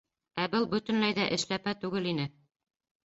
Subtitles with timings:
[0.43, 2.27] Ә был бөтөнләй ҙә эшләпә түгел ине.